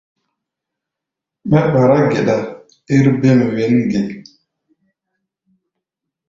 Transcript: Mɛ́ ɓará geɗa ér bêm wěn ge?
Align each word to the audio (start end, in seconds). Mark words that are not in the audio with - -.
Mɛ́ 1.49 1.63
ɓará 1.71 1.97
geɗa 2.11 2.35
ér 2.95 3.05
bêm 3.21 3.39
wěn 3.55 3.75
ge? 3.91 4.01